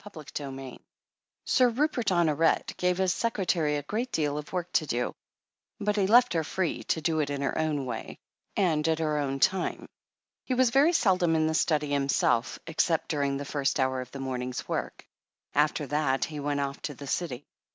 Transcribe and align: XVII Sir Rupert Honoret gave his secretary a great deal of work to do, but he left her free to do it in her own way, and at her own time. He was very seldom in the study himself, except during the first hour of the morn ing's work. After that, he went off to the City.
XVII 0.03 0.79
Sir 1.45 1.69
Rupert 1.69 2.07
Honoret 2.07 2.75
gave 2.77 2.97
his 2.97 3.13
secretary 3.13 3.77
a 3.77 3.83
great 3.83 4.11
deal 4.11 4.35
of 4.35 4.51
work 4.51 4.71
to 4.71 4.87
do, 4.87 5.13
but 5.79 5.95
he 5.95 6.07
left 6.07 6.33
her 6.33 6.43
free 6.43 6.81
to 6.85 7.01
do 7.01 7.19
it 7.19 7.29
in 7.29 7.43
her 7.43 7.55
own 7.55 7.85
way, 7.85 8.17
and 8.57 8.87
at 8.87 8.97
her 8.97 9.19
own 9.19 9.39
time. 9.39 9.85
He 10.43 10.55
was 10.55 10.71
very 10.71 10.93
seldom 10.93 11.35
in 11.35 11.45
the 11.45 11.53
study 11.53 11.91
himself, 11.91 12.57
except 12.65 13.09
during 13.09 13.37
the 13.37 13.45
first 13.45 13.79
hour 13.79 14.01
of 14.01 14.09
the 14.09 14.19
morn 14.19 14.41
ing's 14.41 14.67
work. 14.67 15.05
After 15.53 15.85
that, 15.85 16.25
he 16.25 16.39
went 16.39 16.61
off 16.61 16.81
to 16.81 16.95
the 16.95 17.05
City. 17.05 17.45